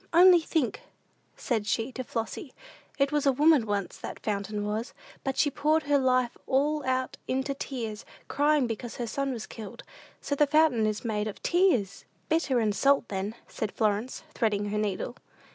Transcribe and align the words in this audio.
"Only 0.13 0.39
think," 0.41 0.81
said 1.37 1.67
she 1.67 1.91
to 1.91 2.03
Flossy; 2.03 2.53
"it 2.97 3.11
was 3.11 3.27
a 3.27 3.31
woman 3.31 3.67
once, 3.67 3.97
that 3.99 4.19
fountain 4.19 4.65
was; 4.65 4.95
but 5.23 5.37
she 5.37 5.51
poured 5.51 5.83
her 5.83 5.99
life 5.99 6.35
all 6.47 6.83
out 6.85 7.17
into 7.27 7.53
tears, 7.53 8.03
crying 8.27 8.65
because 8.65 8.95
her 8.95 9.05
son 9.05 9.31
was 9.31 9.45
killed. 9.45 9.83
So 10.19 10.33
the 10.33 10.47
fountain 10.47 10.87
is 10.87 11.05
made 11.05 11.27
of 11.27 11.39
tears!" 11.43 12.05
"Bitter 12.29 12.59
and 12.59 12.73
salt, 12.75 13.09
then," 13.09 13.35
said 13.47 13.71
Florence, 13.71 14.23
threading 14.33 14.71
her 14.71 14.79
needle. 14.79 15.17